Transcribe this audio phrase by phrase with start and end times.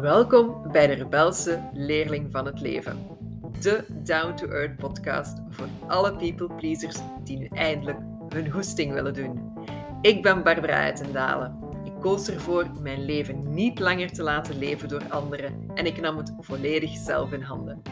[0.00, 3.06] Welkom bij de Rebelse Leerling van het Leven.
[3.60, 7.98] De Down to Earth podcast voor alle people pleasers die nu eindelijk
[8.28, 9.52] hun hoesting willen doen.
[10.00, 11.58] Ik ben Barbara Uitendalen.
[11.84, 16.16] Ik koos ervoor mijn leven niet langer te laten leven door anderen en ik nam
[16.16, 17.82] het volledig zelf in handen.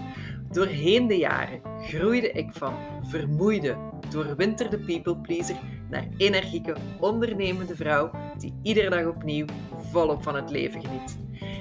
[0.55, 3.77] Doorheen de jaren groeide ik van vermoeide,
[4.11, 5.57] doorwinterde people pleaser
[5.91, 9.46] naar energieke, ondernemende vrouw die iedere dag opnieuw
[9.90, 11.18] volop van het leven geniet.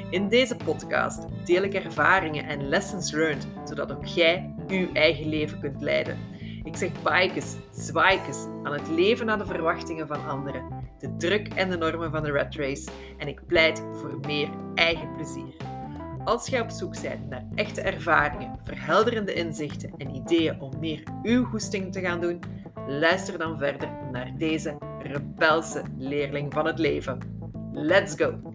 [0.09, 5.59] In deze podcast deel ik ervaringen en lessons learned, zodat ook jij uw eigen leven
[5.59, 6.17] kunt leiden.
[6.63, 10.63] Ik zeg bikes, zwaaikes aan het leven naar de verwachtingen van anderen,
[10.99, 15.13] de druk en de normen van de rat race en ik pleit voor meer eigen
[15.15, 15.72] plezier.
[16.25, 21.45] Als jij op zoek bent naar echte ervaringen, verhelderende inzichten en ideeën om meer uw
[21.45, 22.39] goesting te gaan doen,
[22.87, 27.17] luister dan verder naar deze rebelse leerling van het leven.
[27.71, 28.53] Let's go!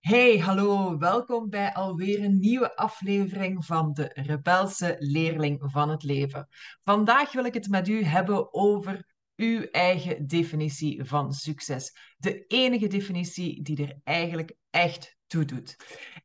[0.00, 6.48] Hey, hallo, welkom bij alweer een nieuwe aflevering van de Rebelse Leerling van het Leven.
[6.84, 11.96] Vandaag wil ik het met u hebben over uw eigen definitie van succes.
[12.16, 15.76] De enige definitie die er eigenlijk echt toe doet.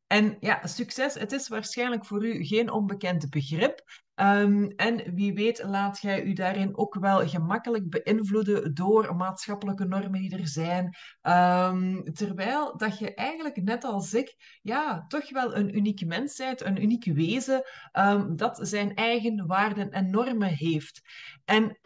[0.07, 3.83] En ja, succes, het is waarschijnlijk voor u geen onbekend begrip.
[4.15, 10.21] Ehm, en wie weet laat jij u daarin ook wel gemakkelijk beïnvloeden door maatschappelijke normen
[10.21, 10.95] die er zijn.
[11.21, 16.61] Ehm, terwijl dat je eigenlijk net als ik, ja, toch wel een uniek mens bent,
[16.61, 21.01] een uniek wezen, um, dat zijn eigen waarden en normen heeft.
[21.45, 21.79] En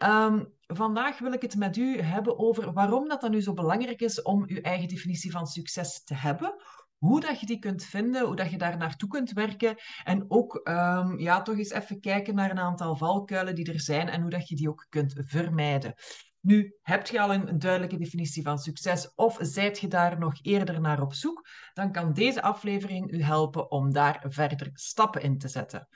[0.66, 4.22] vandaag wil ik het met u hebben over waarom dat dan nu zo belangrijk is
[4.22, 6.54] om uw eigen definitie van succes te hebben
[6.96, 9.76] hoe dat je die kunt vinden, hoe dat je daar naartoe kunt werken.
[10.04, 14.08] En ook um, ja, toch eens even kijken naar een aantal valkuilen die er zijn
[14.08, 15.94] en hoe dat je die ook kunt vermijden.
[16.40, 20.80] Nu, heb je al een duidelijke definitie van succes of zijt je daar nog eerder
[20.80, 25.48] naar op zoek, dan kan deze aflevering u helpen om daar verder stappen in te
[25.48, 25.88] zetten.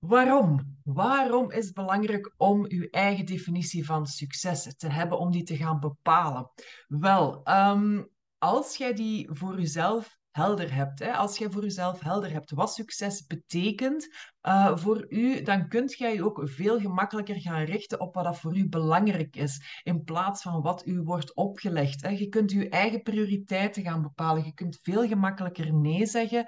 [0.00, 0.78] Waarom?
[0.82, 5.56] Waarom is het belangrijk om uw eigen definitie van succes te hebben, om die te
[5.56, 6.50] gaan bepalen?
[6.86, 8.08] Wel, um,
[8.38, 12.74] als jij die voor jezelf helder hebt, hè, als jij voor jezelf helder hebt wat
[12.74, 14.08] succes betekent
[14.42, 18.38] uh, voor u, dan kunt jij je ook veel gemakkelijker gaan richten op wat dat
[18.38, 22.02] voor u belangrijk is, in plaats van wat u wordt opgelegd.
[22.02, 22.08] Hè.
[22.08, 24.44] Je kunt uw eigen prioriteiten gaan bepalen.
[24.44, 26.46] Je kunt veel gemakkelijker nee zeggen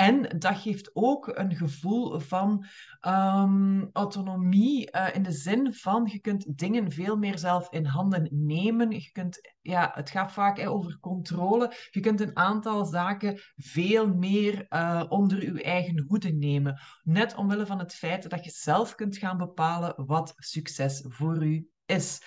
[0.00, 2.66] en dat geeft ook een gevoel van
[3.08, 8.28] um, autonomie uh, in de zin van je kunt dingen veel meer zelf in handen
[8.30, 8.90] nemen.
[8.90, 11.72] Je kunt, ja, het gaat vaak hè, over controle.
[11.90, 16.80] Je kunt een aantal zaken veel meer uh, onder je eigen hoede nemen.
[17.02, 21.68] Net omwille van het feit dat je zelf kunt gaan bepalen wat succes voor u
[21.86, 22.22] is.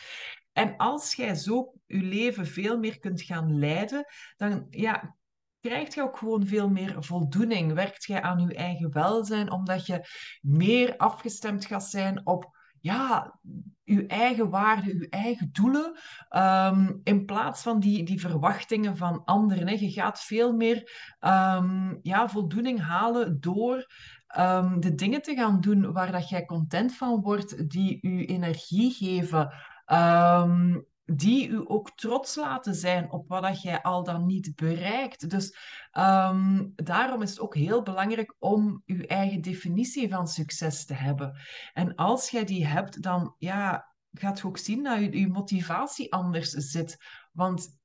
[0.52, 4.06] En als jij zo je leven veel meer kunt gaan leiden,
[4.38, 5.16] dan ja,
[5.60, 7.74] krijgt je ook gewoon veel meer voldoening.
[7.74, 10.08] Werkt jij aan je eigen welzijn, omdat je
[10.42, 13.40] meer afgestemd gaat zijn op ja,
[13.86, 15.98] uw eigen waarden, uw eigen doelen,
[16.30, 19.68] um, in plaats van die, die verwachtingen van anderen.
[19.68, 19.74] Hè.
[19.74, 20.78] Je gaat veel meer
[21.20, 23.88] um, ja, voldoening halen door
[24.38, 28.92] um, de dingen te gaan doen waar dat jij content van wordt, die u energie
[28.92, 29.54] geven.
[29.86, 35.30] Um, die u ook trots laten zijn op wat dat jij al dan niet bereikt.
[35.30, 35.58] Dus
[35.92, 41.38] um, daarom is het ook heel belangrijk om uw eigen definitie van succes te hebben.
[41.74, 46.14] En als jij die hebt, dan ja, gaat je ook zien dat je, je motivatie
[46.14, 46.98] anders zit.
[47.32, 47.80] Want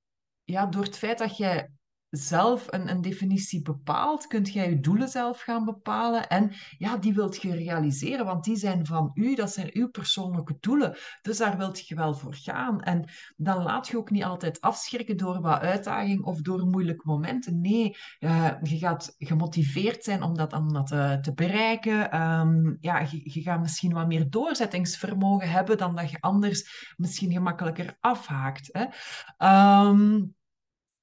[0.45, 1.71] ja, door het feit dat jij
[2.11, 6.29] zelf een, een definitie bepaalt, kunt jij je doelen zelf gaan bepalen.
[6.29, 10.57] En ja, die wilt je realiseren, want die zijn van u, dat zijn uw persoonlijke
[10.61, 10.97] doelen.
[11.23, 12.83] Dus daar wilt je wel voor gaan.
[12.83, 17.61] En dan laat je ook niet altijd afschrikken door wat uitdaging of door moeilijke momenten.
[17.61, 22.21] Nee, uh, je gaat gemotiveerd zijn om dat, om dat te, bereiken.
[22.21, 27.97] Um, ja, je, gaat misschien wat meer doorzettingsvermogen hebben dan dat je anders misschien gemakkelijker
[28.01, 28.69] afhaakt.
[28.73, 28.85] Hè?
[29.89, 30.37] Um,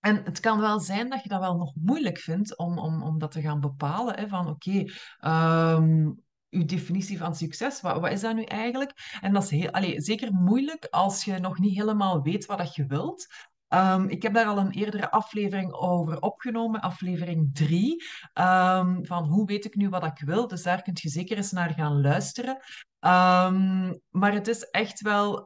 [0.05, 3.19] en het kan wel zijn dat je dat wel nog moeilijk vindt om, om, om
[3.19, 4.15] dat te gaan bepalen.
[4.15, 4.83] Hè, van oké,
[5.19, 6.11] ehm,
[6.49, 8.91] uw definitie van succes, wat, wat is dat nu eigenlijk?
[9.21, 12.75] En dat is heel, allez, zeker moeilijk als je nog niet helemaal weet wat dat
[12.75, 13.27] je wilt.
[13.69, 18.03] Um, ik heb daar al een eerdere aflevering over opgenomen, aflevering 3,
[18.33, 20.47] um, van hoe weet ik nu wat ik wil.
[20.47, 22.57] Dus daar kun je zeker eens naar gaan luisteren.
[24.09, 25.45] Maar het is echt wel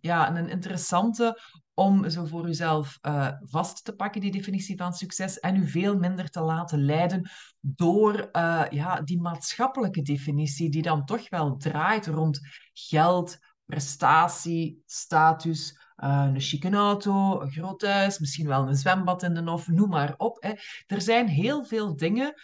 [0.00, 1.38] ja, een interessante
[1.78, 5.98] om zo voor uzelf uh, vast te pakken, die definitie van succes, en u veel
[5.98, 7.30] minder te laten leiden
[7.60, 12.40] door uh, ja, die maatschappelijke definitie, die dan toch wel draait rond
[12.72, 19.34] geld, prestatie, status, uh, een chique auto, een groot huis, misschien wel een zwembad in
[19.34, 20.36] de hof, noem maar op.
[20.42, 20.52] Hè.
[20.86, 22.34] Er zijn heel veel dingen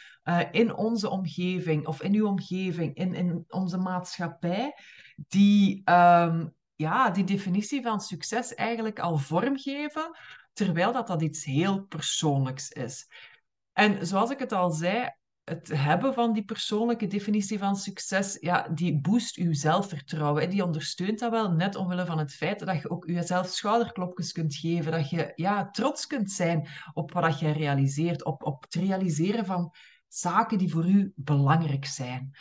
[0.50, 4.74] in onze omgeving of in uw omgeving, in, in onze maatschappij,
[5.28, 10.18] die um, ja, die definitie van succes eigenlijk al vormgeven,
[10.52, 13.08] terwijl dat, dat iets heel persoonlijks is.
[13.72, 15.10] En zoals ik het al zei,
[15.44, 20.42] het hebben van die persoonlijke definitie van succes, ja, die boost uw zelfvertrouwen.
[20.42, 24.32] En die ondersteunt dat wel net omwille van het feit dat je ook jezelf schouderklopjes
[24.32, 24.92] kunt geven.
[24.92, 28.24] Dat je ja, trots kunt zijn op wat je realiseert.
[28.24, 29.74] Op, op het realiseren van
[30.08, 32.34] zaken die voor u belangrijk zijn.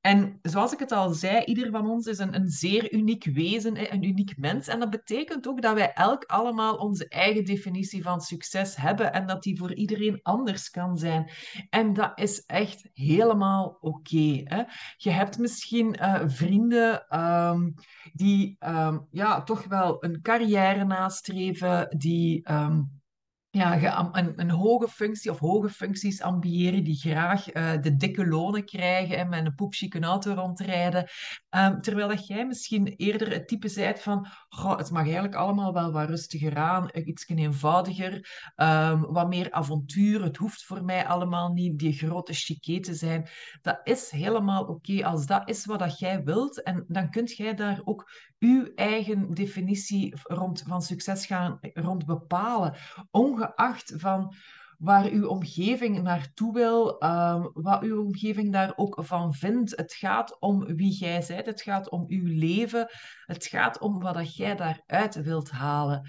[0.00, 3.92] En zoals ik het al zei, ieder van ons is een, een zeer uniek wezen,
[3.92, 4.68] een uniek mens.
[4.68, 9.26] En dat betekent ook dat wij elk allemaal onze eigen definitie van succes hebben en
[9.26, 11.30] dat die voor iedereen anders kan zijn.
[11.70, 14.66] En dat is echt helemaal oké.
[14.96, 17.74] je hebt misschien uh, vrienden um,
[18.12, 22.52] die um, ja, toch wel een carrière nastreven, die.
[22.52, 22.97] Um,
[23.72, 29.16] een, een, hoge functie of hoge functies ambiëren die graag uh, de dikke lonen krijgen
[29.16, 31.08] en met een poepchique auto rondrijden.
[31.50, 34.26] Um, terwijl dat jij misschien eerder het type zijt van
[34.76, 40.22] het mag eigenlijk allemaal wel wat rustiger aan, iets eenvoudiger, um, wat meer avontuur.
[40.22, 43.28] Het hoeft voor mij allemaal niet die grote chiquet te zijn.
[43.62, 46.62] Dat is helemaal oké als dat is wat dat jij wilt.
[46.62, 52.74] En dan kunt jij daar ook uw eigen definitie rond, van succes gaan rond bepalen.
[53.10, 54.34] Ongeacht van
[54.78, 59.76] waar uw omgeving naartoe wil, um, wat uw omgeving daar ook van vindt.
[59.76, 62.86] Het gaat om wie jij bent, het gaat om uw leven,
[63.24, 66.08] het gaat om wat dat jij daaruit wilt halen.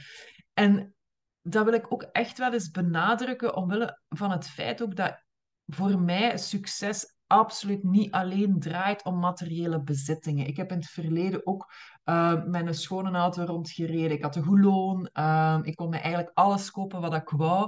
[0.54, 0.96] En
[1.42, 5.24] dat wil ik ook echt wel eens benadrukken, omwille van het feit ook dat
[5.66, 10.48] voor mij succes absoluut niet alleen draait om materiële bezittingen.
[10.48, 11.72] Ik heb in het verleden ook
[12.06, 14.12] uh, met een schone auto rondgereden.
[14.12, 15.10] Ik had een goed loon.
[15.14, 17.64] Uh, ik kon me eigenlijk alles kopen wat ik wou.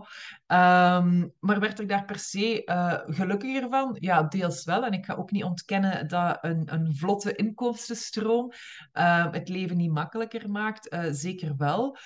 [0.48, 3.98] Um, maar werd ik daar per se uh, gelukkiger van?
[4.00, 4.86] Ja, deels wel.
[4.86, 8.52] En ik ga ook niet ontkennen dat een, een vlotte inkomstenstroom
[8.92, 10.90] ehm, het leven niet makkelijker maakt.
[10.90, 11.98] Eh, zeker wel.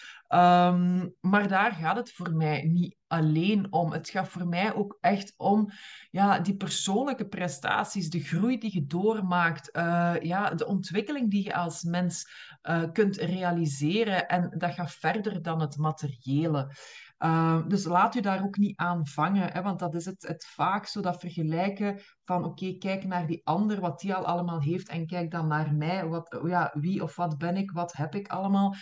[1.22, 3.92] Maar daar gaat het voor mij niet alleen om.
[3.92, 5.72] Het gaat voor mij ook echt om
[6.12, 11.56] ja, die persoonlijke prestaties, de groei die je doormaakt, uh, ja, de ontwikkeling die je
[11.56, 12.30] als mens
[12.64, 14.28] uh, kunt realiseren.
[14.28, 16.72] En dat gaat verder dan het materiële.
[17.20, 20.46] Uh, dus laat u daar ook niet aan vangen, hè, want dat is het, het
[20.46, 24.90] vaak zo, dat vergelijken van oké, kijk naar die ander, wat die al allemaal heeft,
[24.90, 28.28] en kijk dan naar mij, wat, ja, wie of wat ben ik, wat heb ik
[28.28, 28.76] allemaal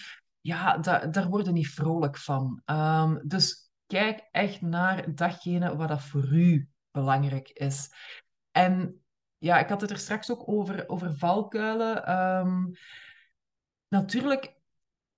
[0.43, 2.61] ja, da daar worden niet vrolijk van.
[2.65, 7.91] Um, dus kijk echt naar datgene wat dat voor u belangrijk is.
[8.51, 9.03] En
[9.37, 12.11] ja, ik had het er straks ook over, over valkuilen.
[12.11, 12.71] Um,
[13.87, 14.55] natuurlijk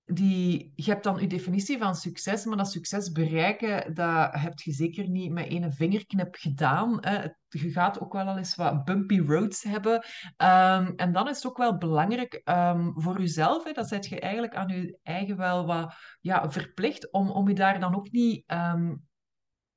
[0.06, 4.72] die, je hebt dan je definitie van succes, maar dat succes bereiken, dat heb je
[4.72, 6.98] zeker niet met één vingerknip gedaan.
[7.02, 7.28] Hè.
[7.48, 9.94] Je gaat ook wel al eens wat bumpy roads hebben.
[10.38, 14.20] Um, en dan is het ook wel belangrijk um, voor jezelf, hè, dat zet je
[14.20, 18.44] eigenlijk aan je eigen wel wat ja, verplicht om, om je daar dan ook niet
[18.52, 19.08] um,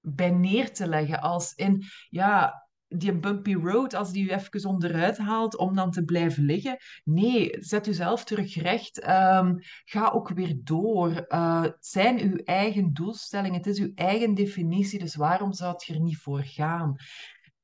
[0.00, 1.20] bij neer te leggen.
[1.20, 6.04] Als in, ja, die bumpy road, als die u even onderuit haalt om dan te
[6.04, 6.76] blijven liggen.
[7.04, 9.08] Nee, zet uzelf terug recht.
[9.08, 11.26] Um, ga ook weer door.
[11.28, 13.56] Uh, het zijn uw eigen doelstellingen.
[13.56, 14.98] Het is uw eigen definitie.
[14.98, 16.96] Dus waarom zou het er niet voor gaan?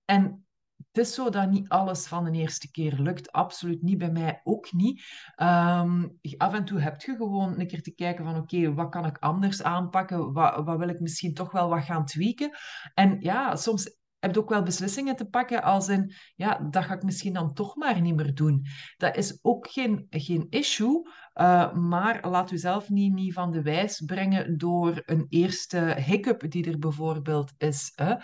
[0.04, 0.46] En
[0.92, 3.32] het is zo dat niet alles van de eerste keer lukt.
[3.32, 5.02] Absoluut niet, bij mij ook niet.
[5.36, 9.06] Um, af en toe heb je gewoon een keer te kijken van oké, wat kan
[9.06, 10.32] ik anders aanpakken?
[10.32, 12.50] Wat, wat wil ik misschien toch wel wat gaan tweaken?
[12.94, 16.94] En ja, soms heb je ook wel beslissingen te pakken als in, ja, dat ga
[16.94, 18.66] ik misschien dan toch maar niet meer doen.
[18.96, 23.62] Dat is ook geen, geen issue, uh, maar laat u zelf niet, niet van de
[23.62, 27.92] wijs brengen door een eerste hiccup die er bijvoorbeeld is.
[27.94, 28.14] Hè.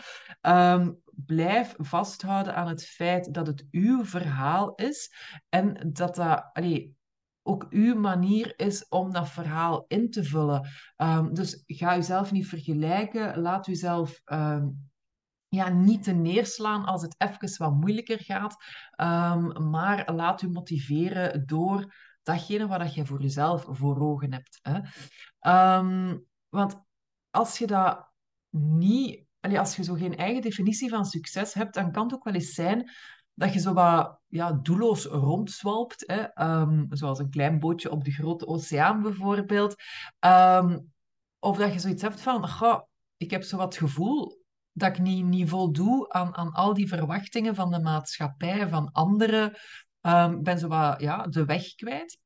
[0.72, 5.12] Um, blijf vasthouden aan het feit dat het uw verhaal is
[5.48, 6.48] en dat dat...
[6.52, 6.98] Allee,
[7.42, 10.68] ook uw manier is om dat verhaal in te vullen.
[10.96, 13.40] Um, dus ga jezelf niet vergelijken.
[13.40, 14.89] Laat uzelf um,
[15.50, 18.56] ja, niet te neerslaan als het even wat moeilijker gaat.
[18.96, 24.58] Um, maar laat u motiveren door datgene wat je voor jezelf voor ogen hebt.
[24.62, 24.80] Hè.
[25.78, 26.82] Um, want
[27.30, 28.08] als je dat
[28.56, 32.34] niet, als je zo geen eigen definitie van succes hebt, dan kan het ook wel
[32.34, 32.90] eens zijn
[33.34, 36.04] dat je zo wat ja, doelloos rondzwalpt.
[36.06, 36.46] Hè?
[36.60, 39.74] Um, zoals een klein bootje op de grote oceaan bijvoorbeeld.
[41.38, 42.48] Of dat je zoiets hebt van,
[43.16, 44.39] ik heb zo wat gevoel
[44.72, 49.58] dat ik niet, niet voldoe aan, aan al die verwachtingen van de maatschappij, van anderen.
[50.00, 52.18] Um, ben zo wat ja, de weg kwijt.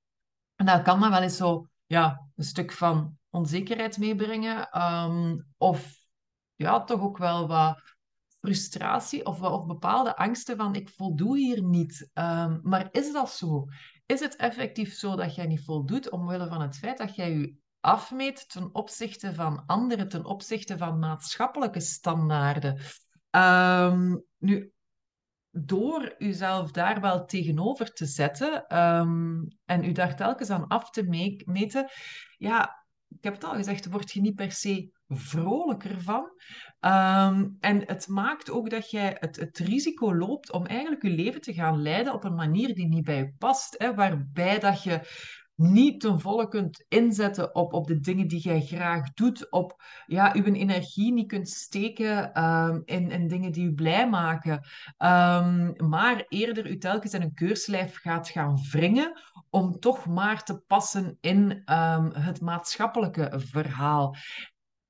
[0.54, 4.70] En dan kan dat wel eens zo ja, een stuk van onzekerheid meebrengen.
[4.70, 5.94] Ehm, of
[6.54, 7.80] ja, toch ook wel wat
[8.40, 12.10] frustratie of, of bepaalde angsten van ik voldoe hier niet.
[12.12, 13.64] Ehm, maar is dat zo?
[14.06, 17.54] Is het effectief zo dat jij niet voldoet omwille van het feit dat jij je
[17.84, 22.80] afmeet ten opzichte van anderen, ten opzichte van maatschappelijke standaarden?
[23.30, 24.72] Um, nu,
[25.50, 31.02] door uzelf daar wel tegenover te zetten ehm, en u daar telkens aan af te
[31.44, 31.90] meten,
[32.38, 36.30] ja, ik heb het al gezegd, word je niet per se vrolijker van.
[36.80, 41.40] Ehm, en het maakt ook dat jij het, het risico loopt om eigenlijk je leven
[41.40, 43.74] te gaan leiden op een manier die niet bij je past.
[43.78, 45.00] Hè, waarbij dat je
[45.54, 50.34] niet ten volle kunt inzetten op, op de dingen die jij graag doet, op ja,
[50.34, 54.52] uw energie niet kunt steken um, in, in dingen die u blij maken,
[54.98, 59.20] um, maar eerder u telkens in een keurslijf gaat gaan wringen
[59.50, 64.16] om toch maar te passen in um, het maatschappelijke verhaal.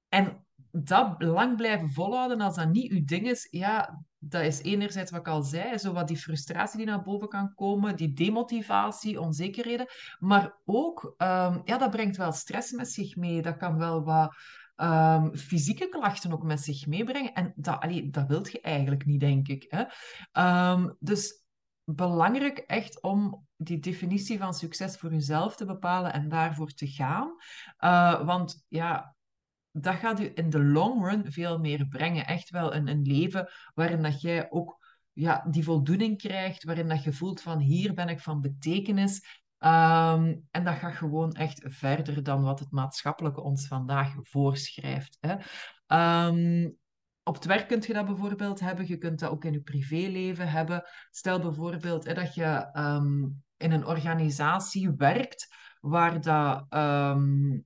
[0.09, 0.44] En
[0.77, 5.21] dat lang blijven volhouden als dat niet uw ding is, ja, dat is enerzijds wat
[5.21, 9.87] ik al zei, zo wat die frustratie die naar boven kan komen, die demotivatie, onzekerheden,
[10.19, 13.43] maar ook, um, ja, dat brengt wel stress met zich mee.
[13.43, 14.35] Dat kan wel wat
[14.77, 17.33] um, fysieke klachten ook met zich meebrengen.
[17.33, 19.67] En dat, allee, dat wilt je eigenlijk niet, denk ik.
[19.69, 19.85] Hè?
[20.73, 21.43] Um, dus
[21.85, 27.35] belangrijk echt om die definitie van succes voor jezelf te bepalen en daarvoor te gaan.
[27.81, 29.14] Uh, want ja,
[29.77, 32.27] dat gaat u in de long run veel meer brengen.
[32.27, 37.03] Echt wel een, een leven waarin dat jij ook ja, die voldoening krijgt, waarin dat
[37.03, 39.43] je voelt van hier ben ik van betekenis.
[39.59, 45.19] Um, en dat gaat gewoon echt verder dan wat het maatschappelijke ons vandaag voorschrijft.
[45.21, 45.37] Hè.
[46.27, 46.77] Um,
[47.23, 48.89] op het werk kun je dat bijvoorbeeld hebben.
[48.89, 50.85] Je kunt dat ook in je privéleven hebben.
[51.11, 56.67] Stel bijvoorbeeld hè, dat je um, in een organisatie werkt waar dat,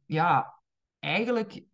[0.07, 0.61] ja,
[0.99, 1.65] eigenlijk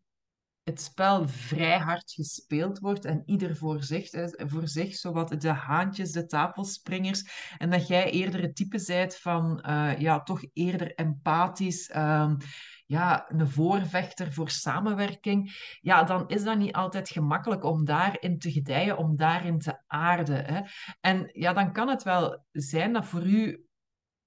[0.65, 6.13] het spel vrij hard gespeeld wordt en ieder voor zich, voor zich zowat de haantjes,
[6.13, 11.95] de tafelspringers, en dat jij eerder het type zijt van, uh, ja, toch eerder empathisch,
[11.97, 12.37] um,
[12.87, 18.53] ja, een voorvechter voor samenwerking, ja, dan is dat niet altijd gemakkelijk om daarin te
[18.53, 20.45] gedijen, om daarin te aarden.
[20.45, 20.61] Hè.
[21.01, 23.67] En ja, dan kan het wel zijn dat voor u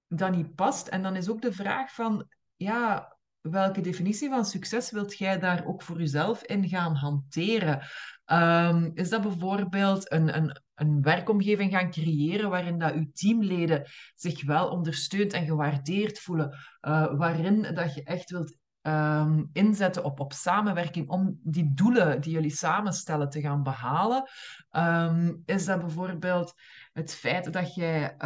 [0.06, 0.88] dat niet past.
[0.88, 5.66] En dan is ook de vraag van, ja, welke definitie van succes wilt jij daar
[5.66, 7.80] ook voor jezelf in gaan hanteren?
[8.26, 14.44] Um, is dat bijvoorbeeld een, een, een werkomgeving gaan creëren waarin dat uw teamleden zich
[14.44, 20.32] wel ondersteund en gewaardeerd voelen, uh, waarin dat je echt wilt um, inzetten op, op
[20.32, 24.28] samenwerking om die doelen die jullie samenstellen te gaan behalen?
[24.70, 26.54] Um, is dat bijvoorbeeld
[26.92, 28.16] het feit dat jij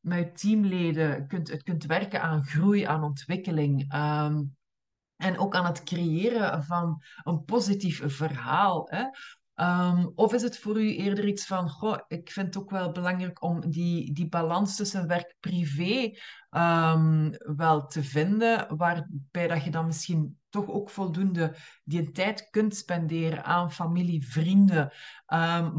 [0.00, 3.92] met teamleden kunt, het kunt werken aan groei, aan ontwikkeling.
[3.92, 4.42] Ehm,
[5.16, 8.88] en ook aan het creëren van een positief verhaal.
[8.90, 9.04] Hè?
[9.54, 12.92] Ehm, of is het voor u eerder iets van, goh, ik vind het ook wel
[12.92, 16.12] belangrijk om die, die balans tussen werk-privé
[16.50, 22.76] um, wel te vinden, waarbij dat je dan misschien toch ook voldoende die tijd kunt
[22.76, 24.92] spenderen aan familie, vrienden,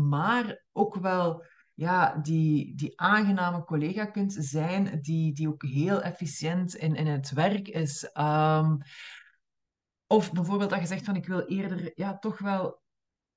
[0.10, 1.46] maar ook wel
[1.82, 7.32] ja, die, die aangename collega kunt zijn, die, die ook heel efficiënt in, in het
[7.32, 8.10] werk is.
[8.14, 8.78] Um,
[10.08, 12.82] of bijvoorbeeld dat je zegt van ik wil eerder ja, toch wel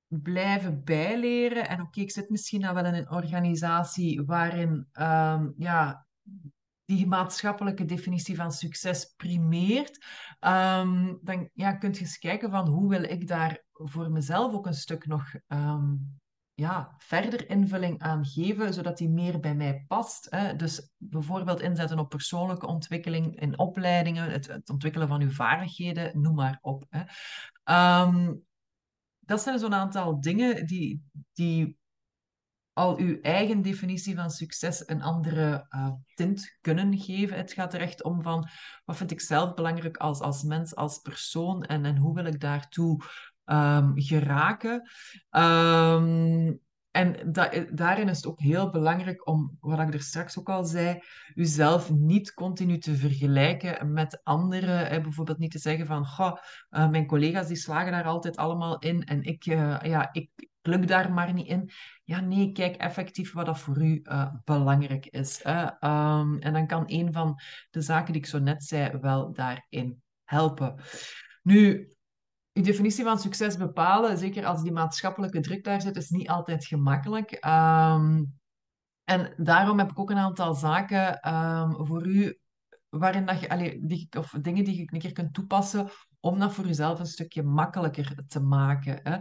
[0.07, 1.67] blijven bijleren.
[1.67, 6.07] En oké, ik zit misschien nou wel in een organisatie waarin um, ja,
[6.85, 10.05] die maatschappelijke definitie van succes primeert.
[10.39, 14.65] Um, dan ja, kun je eens kijken van hoe wil ik daar voor mezelf ook
[14.65, 15.33] een stuk nog
[16.55, 20.27] ja, verder invulling aan geven, zodat die meer bij mij past.
[20.29, 20.55] Hè.
[20.55, 26.35] Dus bijvoorbeeld inzetten op persoonlijke ontwikkeling in opleidingen, het, het ontwikkelen van uw vaardigheden, noem
[26.35, 26.85] maar op.
[26.89, 27.03] Hè.
[28.03, 28.43] Um,
[29.19, 31.77] dat zijn zo'n aantal dingen die, die
[32.73, 37.37] al uw eigen definitie van succes een andere uh, tint kunnen geven.
[37.37, 38.49] Het gaat er echt om van
[38.85, 42.39] wat vind ik zelf belangrijk als, als mens, als persoon en, en hoe wil ik
[42.39, 43.01] daartoe
[43.45, 44.89] um, geraken.
[45.31, 50.49] Um, en dat, daarin is het ook heel belangrijk om, wat ik er straks ook
[50.49, 50.99] al zei,
[51.33, 54.87] uzelf niet continu te vergelijken met anderen.
[54.87, 55.01] Hè.
[55.01, 59.23] Bijvoorbeeld niet te zeggen van, uh, mijn collega's die slagen daar altijd allemaal in en
[59.23, 60.29] ik, uh, ja, ik
[60.61, 61.69] luk daar maar niet in.
[62.03, 64.01] Ja, nee, kijk effectief wat dat voor u
[64.43, 65.43] belangrijk is.
[65.43, 65.61] Hè.
[65.63, 70.01] Um, en dan kan een van de zaken die ik zo net zei wel daarin
[70.23, 70.75] helpen.
[71.43, 71.89] Nu,
[72.55, 76.65] je definitie van succes bepalen, zeker als die maatschappelijke druk daar zit, is niet altijd
[76.65, 77.31] gemakkelijk.
[77.31, 78.33] Um,
[79.03, 82.39] en daarom heb ik ook een aantal zaken um, voor u
[82.89, 86.65] waarin dat je, die, of dingen die je een keer kunt toepassen om dat voor
[86.65, 88.99] jezelf een stukje makkelijker te maken.
[89.03, 89.17] Hè.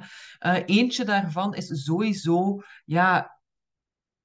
[0.56, 3.33] Uh, eentje daarvan is sowieso, ja,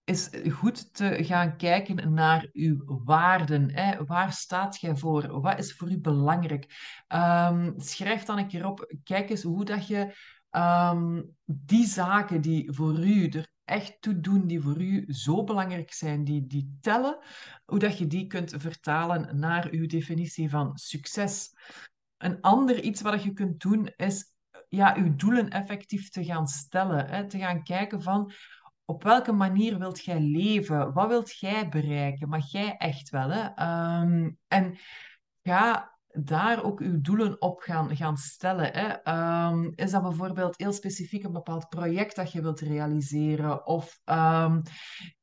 [0.10, 3.72] is goed te gaan kijken naar uw waarden.
[3.72, 4.06] Hè.
[4.06, 5.42] Waar staat jij voor?
[5.42, 6.66] Wat is voor u belangrijk?
[7.08, 10.16] Um, schrijf dan een keer op, kijk eens hoe dat je
[10.52, 15.94] um, die zaken die voor u er echt toe doen, die voor u zo belangrijk
[15.94, 17.18] zijn, die, die tellen,
[17.66, 21.54] hoe dat je die kunt vertalen naar uw definitie van succes.
[22.18, 24.34] Een ander iets wat je kunt doen is
[24.70, 27.08] ja, uw doelen effectief te gaan stellen.
[27.08, 27.28] Hè?
[27.28, 28.32] Te gaan kijken van
[28.90, 30.94] op welke manier wilt jij leven?
[30.94, 32.30] Wat wilt jij bereiken?
[32.30, 33.30] Maar jij echt wel.
[33.30, 33.44] Hè?
[34.02, 34.78] Um, en
[35.44, 38.72] ga daar ook uw doelen op gaan, gaan stellen.
[38.74, 39.14] Hè?
[39.48, 43.66] Um, is dat bijvoorbeeld heel specifiek een bepaald project dat je wilt realiseren?
[43.66, 44.62] Of um,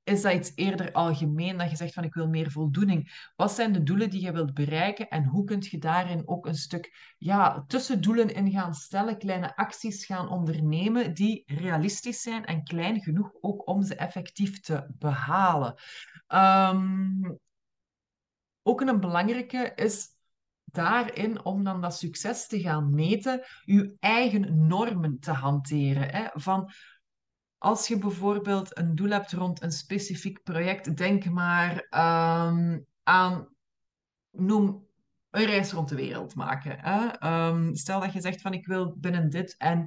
[0.02, 3.30] is dat iets eerder algemeen dat je zegt van ik wil meer voldoening?
[3.36, 6.54] Wat zijn de doelen die je wilt bereiken en hoe kun je daarin ook een
[6.54, 13.00] stuk ja, tussendoelen in gaan stellen, kleine acties gaan ondernemen die realistisch zijn en klein
[13.00, 15.74] genoeg ook om ze effectief te behalen?
[16.28, 17.38] Um,
[18.62, 20.15] ook een belangrijke is
[20.76, 26.08] daarin, om dan dat succes te gaan meten, je eigen normen te hanteren.
[26.10, 26.26] Hè?
[26.32, 26.70] Van
[27.58, 33.48] als je bijvoorbeeld een doel hebt rond een specifiek project, denk maar um, aan,
[34.30, 34.86] noem
[35.30, 36.78] een reis rond de wereld maken.
[36.78, 37.26] Hè?
[37.48, 39.86] Um, stel dat je zegt van ik wil binnen dit en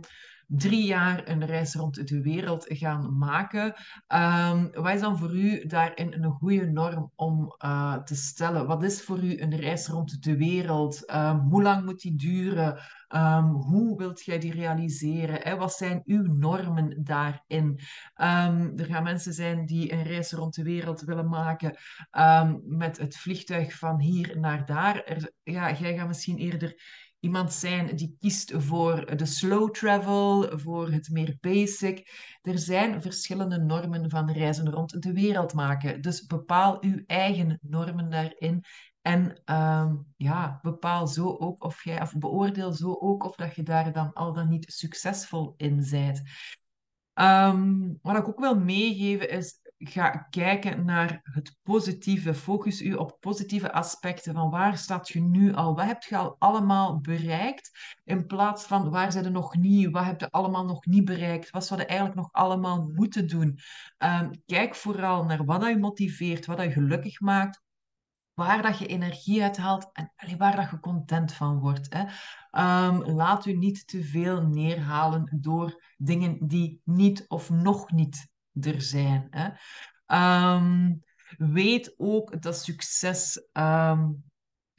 [0.49, 3.73] drie jaar een reis rond de wereld gaan maken.
[4.07, 8.67] Um, wat is dan voor u daarin een goede norm om uh, te stellen?
[8.67, 11.11] Wat is voor u een reis rond de wereld?
[11.13, 12.79] Um, hoe lang moet die duren?
[13.15, 15.41] Um, hoe wilt jij die realiseren?
[15.41, 15.55] Hè?
[15.55, 17.79] Wat zijn uw normen daarin?
[18.75, 21.77] er gaan mensen zijn die een reis rond de wereld willen maken
[22.65, 25.03] met het vliegtuig van hier naar daar.
[25.03, 26.75] Er, ja, jij gaat misschien eerder
[27.19, 32.09] iemand zijn die kiest voor de slow travel, voor het meer basic.
[32.41, 36.01] Er zijn verschillende normen van reizen rond de wereld maken.
[36.01, 38.63] Dus bepaal uw eigen normen daarin.
[39.01, 43.63] En uh, ja, bepaal zo ook of jij, of beoordeel zo ook of dat je
[43.63, 46.21] daar dan al dan niet succesvol in bent.
[47.13, 52.33] Um, wat ik ook wil meegeven is, ga kijken naar het positieve.
[52.33, 55.75] Focus u op positieve aspecten van waar staat je nu al?
[55.75, 57.71] Wat heb je al allemaal bereikt?
[58.03, 59.91] In plaats van waar zijn er nog niet?
[59.91, 61.49] Wat heb je allemaal nog niet bereikt?
[61.49, 63.59] Wat zou je eigenlijk nog allemaal moeten doen?
[63.97, 67.61] Um, kijk vooral naar wat je motiveert, wat je gelukkig maakt
[68.33, 71.87] waar dat je energie uit haalt en waar dat je content van wordt.
[71.89, 72.01] Hè.
[72.87, 78.29] Um, laat u niet te veel neerhalen door dingen die niet of nog niet
[78.61, 79.27] er zijn.
[79.29, 79.49] Hè.
[80.55, 81.03] Um,
[81.37, 84.23] weet ook dat succes um,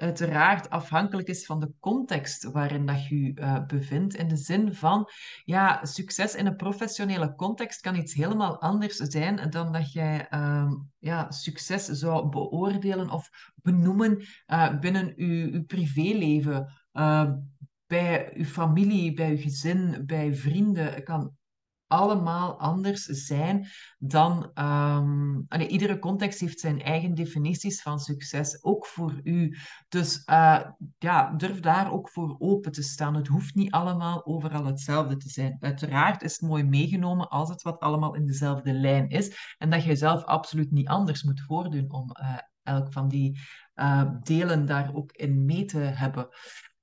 [0.00, 4.14] uiteraard afhankelijk is van de context waarin dat je uh, bevindt.
[4.14, 5.08] In de zin van,
[5.44, 10.90] ja, succes in een professionele context kan iets helemaal anders zijn dan dat jij um,
[10.98, 16.72] ja, succes zou beoordelen of benoemen uh, binnen je, je privéleven.
[16.92, 17.30] Uh,
[17.86, 21.02] bij uw familie, bij uw gezin, bij vrienden.
[21.02, 21.38] kan
[21.90, 23.66] allemaal anders zijn
[23.98, 24.50] dan.
[24.54, 29.56] Um, iedere context heeft zijn eigen definities van succes, ook voor u.
[29.88, 30.60] Dus uh,
[30.98, 33.14] ja, durf daar ook voor open te staan.
[33.14, 35.56] Het hoeft niet allemaal overal hetzelfde te zijn.
[35.60, 39.84] Uiteraard is het mooi meegenomen als het wat allemaal in dezelfde lijn is en dat
[39.84, 43.40] je zelf absoluut niet anders moet voordoen om uh, elk van die
[43.74, 46.28] uh, delen daar ook in mee te hebben.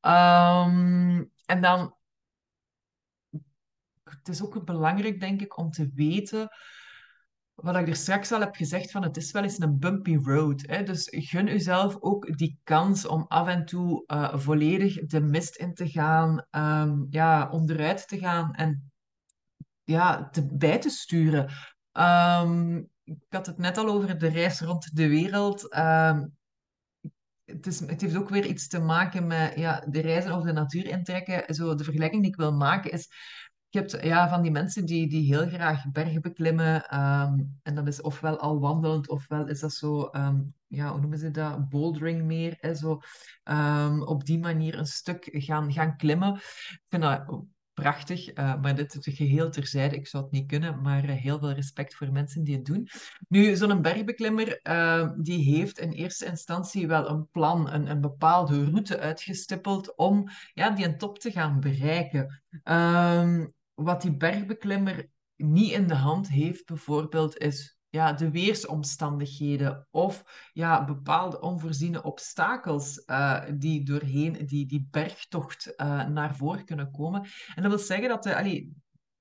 [0.01, 1.96] Um, en dan
[4.27, 6.49] het is ook belangrijk, denk ik, om te weten
[7.61, 10.63] wat ik er straks al heb gezegd, van het is wel eens een bumpy road.
[10.65, 10.83] Hè?
[10.83, 15.73] Dus gun uzelf ook die kans om af en toe uh, volledig de mist in
[15.73, 18.91] te gaan, um, ja, onderuit te gaan en
[19.83, 21.51] ja, te, bij te sturen.
[21.91, 25.77] Um, ik had het net al over de reis rond de wereld.
[25.77, 26.35] Um,
[27.45, 30.51] het, is, het heeft ook weer iets te maken met ja, de reizen of de
[30.51, 31.55] natuur intrekken.
[31.55, 33.09] Zo, de vergelijking die ik wil maken is
[33.69, 36.89] je hebt ja, van die mensen die, die heel graag bergen beklimmen.
[36.89, 41.19] Ehm, en dat is ofwel al wandelend, ofwel is dat zo, um, ja, hoe noemen
[41.19, 41.69] ze dat?
[41.69, 42.56] Bouldering meer.
[42.60, 42.75] Hè?
[42.75, 43.01] Zo,
[43.43, 46.36] um, op die manier een stuk gaan, gaan klimmen.
[46.36, 49.95] Ik vind dat prachtig, uh, maar dit is geheel terzijde.
[49.95, 52.88] Ik zou het niet kunnen, maar uh, heel veel respect voor mensen die het doen.
[53.27, 54.60] Nu, zo'n bergbeklimmer,
[55.21, 60.69] die heeft in eerste instantie wel een plan, een, een bepaalde route uitgestippeld om ja,
[60.69, 62.41] die een top te gaan bereiken.
[62.63, 70.23] Um, wat die bergbeklimmer niet in de hand heeft, bijvoorbeeld, is ja, de weersomstandigheden of
[70.53, 77.21] ja, bepaalde onvoorziene obstakels uh, die doorheen die, die bergtocht uh, naar voren kunnen komen.
[77.55, 78.75] En dat wil zeggen dat de, allee,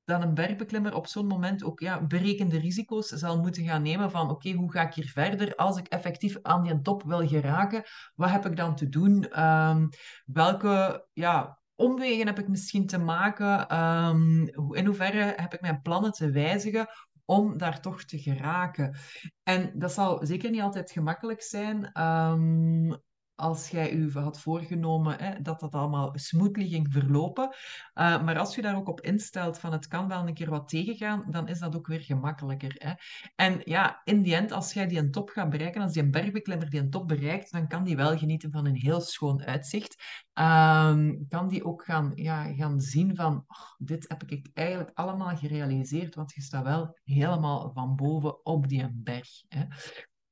[0.05, 4.31] dat een bergbeklimmer op zo'n moment ook ja, berekende risico's zal moeten gaan nemen van
[4.31, 5.55] oké, hoe ga ik hier verder?
[5.55, 7.83] Als ik effectief aan die top wil geraken,
[8.14, 9.42] wat heb ik dan te doen?
[9.45, 9.88] Um,
[10.25, 13.79] welke ja, omwegen heb ik misschien te maken?
[13.79, 16.87] Um, in hoeverre heb ik mijn plannen te wijzigen
[17.25, 18.97] om daar toch te geraken?
[19.43, 22.03] En dat zal zeker niet altijd gemakkelijk zijn.
[22.03, 23.05] Um,
[23.37, 27.49] als jij u had voorgenomen hè, dat dat allemaal smoothly ging verlopen.
[27.94, 30.68] Uh, maar als je daar ook op instelt van het kan wel een keer wat
[30.68, 32.75] tegengaan, dan is dat ook weer gemakkelijker.
[32.79, 32.92] Hè.
[33.35, 36.11] En ja, in die end, als jij die een top gaat bereiken, als die een
[36.11, 40.03] bergbeklimmer die een top bereikt, dan kan die wel genieten van een heel schoon uitzicht.
[40.35, 45.37] Um, kan die ook gaan, ja, gaan zien van, oh, dit heb ik eigenlijk allemaal
[45.37, 49.29] gerealiseerd, want je staat wel helemaal van boven op die berg.
[49.49, 49.64] Hè.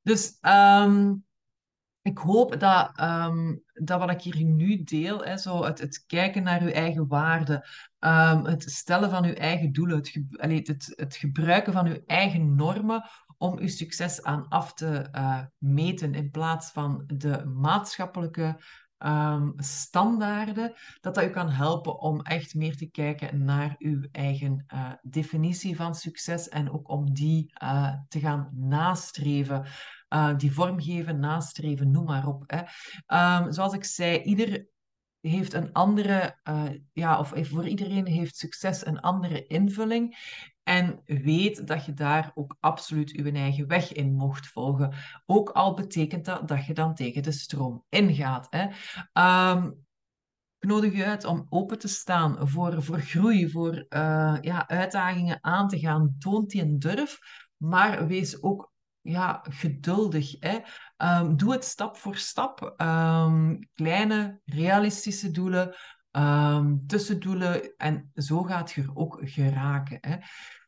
[0.03, 0.39] Dus...
[0.41, 1.25] Um,
[2.05, 6.43] ik hoop dat, um, dat wat ik hier nu deel, hè, zo het, het kijken
[6.43, 7.63] naar uw eigen waarden,
[8.01, 13.05] um, het stellen van uw eigen doelen, het, het, het gebruiken van uw eigen normen
[13.39, 18.61] om uw succes aan af te uh, meten in plaats van de maatschappelijke
[18.99, 24.65] um, standaarden, dat dat u kan helpen om echt meer te kijken naar uw eigen
[24.75, 29.67] uh, definitie van succes en ook om die uh, te gaan nastreven.
[30.15, 32.45] Uh, die vormgeven, nastreven, noem maar op.
[32.47, 32.61] Hè.
[33.39, 34.67] Um, zoals ik zei, ieder
[35.21, 40.17] heeft een andere, uh, ja, of voor iedereen heeft succes een andere invulling.
[40.63, 44.93] En weet dat je daar ook absoluut je eigen weg in mocht volgen.
[45.27, 48.47] Ook al betekent dat dat je dan tegen de stroom ingaat.
[48.51, 48.63] Hè.
[49.53, 49.87] Um,
[50.59, 55.39] ik nodig je uit om open te staan voor, voor groei, voor uh, ja, uitdagingen
[55.41, 56.17] aan te gaan.
[56.19, 57.19] Toont die een durf,
[57.57, 58.73] maar wees ook
[59.05, 60.37] ja, geduldig.
[60.41, 60.59] Hè?
[60.97, 62.75] Um, doe het stap voor stap.
[62.81, 65.75] Um, kleine, realistische doelen,
[66.13, 67.77] um, tussendoelen.
[67.77, 69.99] En zo gaat je er ook geraken.
[70.01, 70.17] Hè?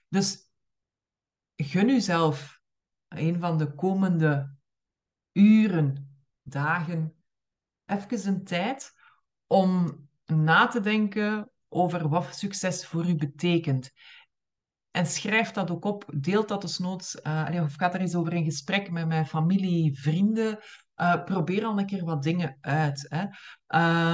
[0.09, 0.51] Dus
[1.57, 2.61] gun jezelf
[3.09, 4.57] een van de komende
[5.33, 7.14] uren, dagen,
[7.87, 8.94] even een tijd
[9.46, 13.92] om na te denken over wat succes voor u betekent.
[14.97, 16.05] En schrijf dat ook op.
[16.15, 17.17] Deelt dat dus noods.
[17.23, 20.59] Uh, of gaat er eens over in gesprek met mijn familie, vrienden.
[20.97, 23.07] Uh, probeer al een keer wat dingen uit.
[23.09, 23.25] Hè?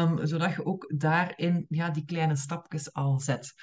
[0.02, 3.54] Um, zodat je ook daarin ja, die kleine stapjes al zet.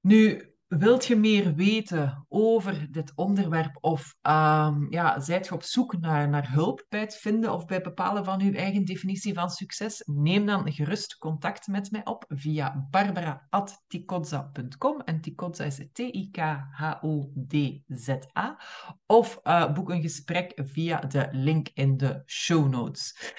[0.00, 6.00] Nu, Wilt je meer weten over dit onderwerp of um, ja, zijt je op zoek
[6.00, 10.02] naar, naar hulp bij het vinden of bij bepalen van uw eigen definitie van succes?
[10.04, 18.60] Neem dan gerust contact met mij op via barbara.tikozza.com en Tikozza is T-I-K-H-O-D-Z-A
[19.06, 23.34] of uh, boek een gesprek via de link in de show notes.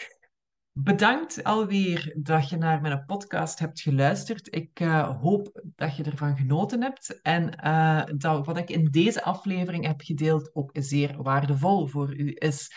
[0.79, 4.55] Bedankt alweer dat je naar mijn podcast hebt geluisterd.
[4.55, 9.23] Ik uh, hoop dat je ervan genoten hebt en uh, dat wat ik in deze
[9.23, 12.71] aflevering heb gedeeld ook zeer waardevol voor u is.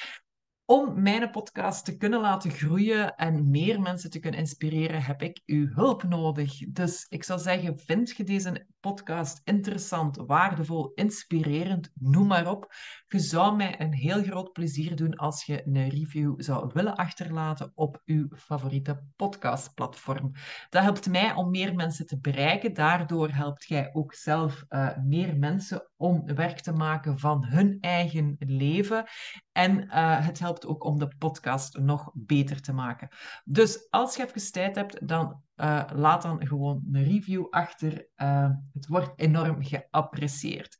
[0.70, 5.42] Om mijn podcast te kunnen laten groeien en meer mensen te kunnen inspireren, heb ik
[5.46, 6.59] uw hulp nodig.
[6.68, 12.74] Dus ik zou zeggen, vind je deze podcast interessant, waardevol, inspirerend, noem maar op.
[13.06, 17.72] Je zou mij een heel groot plezier doen als je een review zou willen achterlaten
[17.74, 20.33] op uw favoriete podcastplatform.
[20.68, 22.74] Dat helpt mij om meer mensen te bereiken.
[22.74, 28.37] Daardoor helpt jij ook zelf uh, meer mensen om werk te maken van hun eigen
[28.38, 29.04] leven.
[29.52, 33.09] En uh, het helpt ook om de podcast nog beter te maken.
[33.44, 38.09] Dus als je even tijd hebt, dan uh, laat dan gewoon een review achter.
[38.16, 40.77] Uh, het wordt enorm geapprecieerd.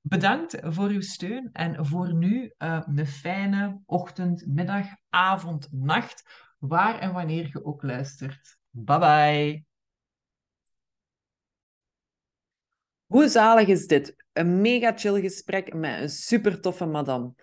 [0.00, 6.98] Bedankt voor uw steun en voor nu uh, een fijne ochtend, middag, avond, nacht, waar
[6.98, 8.58] en wanneer je ook luistert.
[8.70, 9.64] Bye bye.
[13.06, 14.24] Hoe zalig is dit?
[14.32, 17.34] Een mega chill gesprek met een super toffe madame.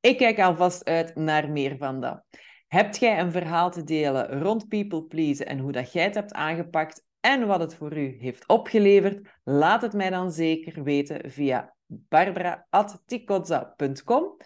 [0.00, 2.22] Ik kijk alvast uit naar meer van dat.
[2.68, 6.32] Hebt jij een verhaal te delen rond people pleasen en hoe dat jij het hebt
[6.32, 9.28] aangepakt en wat het voor u heeft opgeleverd?
[9.44, 14.36] Laat het mij dan zeker weten via barbara.tikozza.com.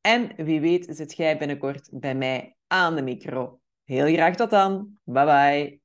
[0.00, 3.60] En wie weet zit jij binnenkort bij mij aan de micro.
[3.84, 4.98] Heel graag tot dan.
[5.04, 5.80] Bye bye.